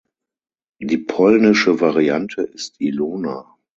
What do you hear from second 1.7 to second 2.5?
Variante